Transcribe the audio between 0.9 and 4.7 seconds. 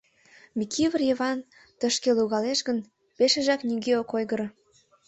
Йыван тышке логалеш гын, пешыжак нигӧ ок ойгыро.